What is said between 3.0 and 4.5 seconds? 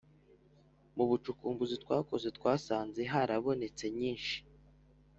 harabonetse nyinshi